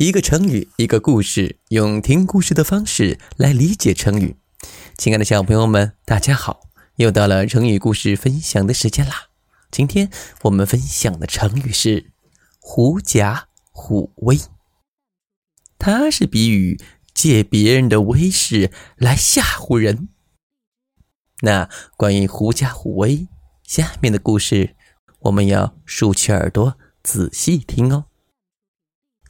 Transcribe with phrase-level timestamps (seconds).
[0.00, 4.34] 一个成语，一个故事，用听故事的方式来理解成语。
[4.96, 6.62] 亲爱的小朋友们，大家好！
[6.96, 9.26] 又到了成语故事分享的时间啦。
[9.70, 10.10] 今天
[10.44, 12.12] 我们分享的成语是
[12.60, 14.40] “狐假虎威”，
[15.78, 16.80] 它是比喻
[17.12, 20.08] 借别人的威势来吓唬人。
[21.42, 23.28] 那关于“狐假虎威”，
[23.62, 24.76] 下面的故事
[25.18, 28.06] 我们要竖起耳朵仔细听哦。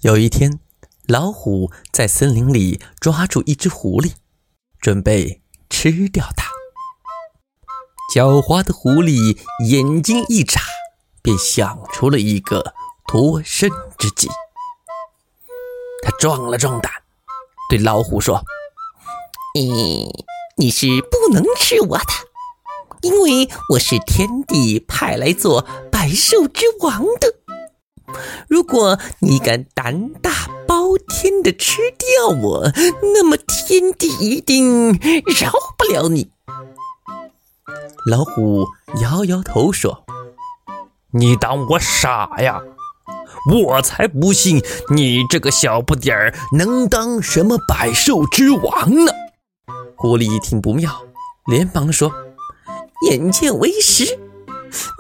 [0.03, 0.61] 有一天，
[1.07, 4.13] 老虎在森林里抓住一只狐狸，
[4.81, 6.49] 准备吃掉它。
[8.15, 9.39] 狡猾的狐狸
[9.69, 10.63] 眼睛一眨，
[11.21, 12.73] 便想出了一个
[13.07, 14.27] 脱身之计。
[16.03, 16.91] 他壮了壮胆，
[17.69, 18.43] 对老虎说
[19.55, 20.25] ：“你
[20.57, 22.07] 你是不能吃我的，
[23.03, 27.35] 因为我是天帝派来做百兽之王的。”
[28.49, 30.31] 如果你敢胆大
[30.67, 32.71] 包天的吃掉我，
[33.15, 36.31] 那么天帝一定饶不了你。
[38.07, 38.67] 老虎
[39.03, 40.05] 摇摇头说
[41.13, 42.61] ：“你当我傻呀？
[43.53, 44.63] 我才不信
[44.95, 49.13] 你这个小不点儿能当什么百兽之王呢！”
[49.97, 51.03] 狐狸一听不妙，
[51.47, 52.13] 连忙说
[53.09, 54.19] ：“眼见为实。”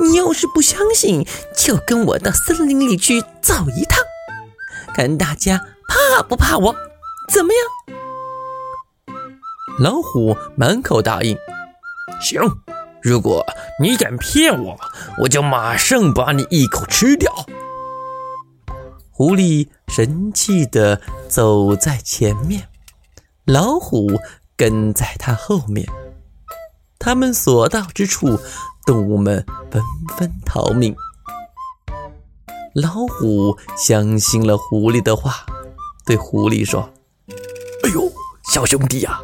[0.00, 3.98] 你要是不相信，就跟我到森林里去走一趟，
[4.94, 6.74] 看大家怕不怕我？
[7.28, 9.16] 怎么样？
[9.78, 11.36] 老虎满口答应
[12.20, 12.40] ：“行，
[13.02, 13.46] 如果
[13.80, 14.80] 你敢骗我，
[15.18, 17.32] 我就马上把你一口吃掉。”
[19.12, 22.68] 狐狸神气地走在前面，
[23.44, 24.10] 老虎
[24.56, 25.86] 跟在他后面。
[26.98, 28.40] 他们所到之处。
[28.90, 29.80] 动物们纷
[30.16, 30.92] 纷逃命。
[32.74, 35.46] 老虎相信了狐狸的话，
[36.04, 36.90] 对狐狸说
[37.86, 38.12] ：“哎呦，
[38.52, 39.20] 小兄弟呀，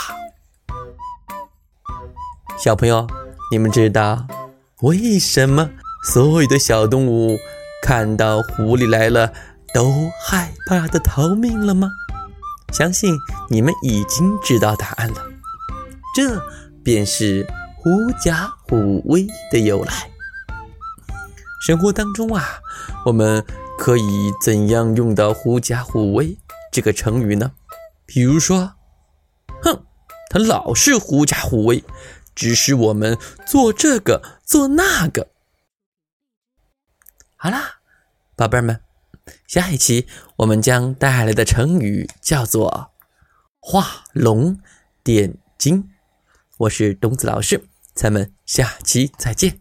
[2.60, 3.08] 小朋友，
[3.52, 4.27] 你们知道
[4.82, 5.70] 为什么
[6.04, 7.38] 所有的小动物
[7.82, 9.32] 看到狐狸来了
[9.73, 11.89] 都害怕的逃命了吗？
[12.73, 13.15] 相信
[13.49, 15.23] 你们已经知道答案了。
[16.14, 16.38] 这。
[16.83, 17.47] 便是
[17.77, 20.09] 狐假虎威的由来。
[21.65, 22.59] 生活当中啊，
[23.05, 23.45] 我们
[23.77, 26.37] 可以怎样用到“狐假虎威”
[26.71, 27.52] 这个成语呢？
[28.05, 28.73] 比如说，
[29.61, 29.86] 哼，
[30.30, 31.83] 他老是狐假虎威，
[32.33, 35.27] 指使我们做这个做那个。
[37.36, 37.81] 好啦，
[38.36, 38.81] 宝贝儿们，
[39.47, 42.91] 下一期我们将带来的成语叫做
[43.61, 44.59] “画龙
[45.03, 45.89] 点睛”。
[46.61, 47.60] 我是东子老师，
[47.95, 49.61] 咱们下期再见。